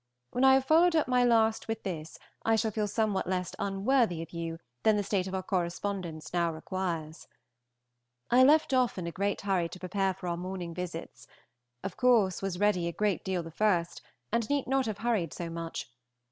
[0.31, 4.23] When I have followed up my last with this I shall feel somewhat less unworthy
[4.23, 7.27] of you than the state of our correspondence now requires.
[8.31, 11.27] I left off in a great hurry to prepare for our morning visits.
[11.83, 14.01] Of course was ready a good deal the first,
[14.31, 15.87] and need not have hurried so much.